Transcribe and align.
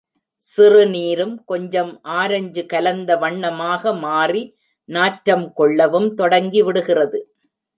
சிறுநீரும் 0.45 1.35
கொஞ்சம் 1.45 1.91
ஆரஞ்சு 2.13 2.65
கலந்த 2.65 3.15
வண்ணமாக 3.15 3.93
மாறி 3.93 4.43
நாற்றம் 4.89 5.47
கொள்ளவும் 5.53 6.09
தொடங்கி 6.13 6.61
விடுகிறது. 6.61 7.21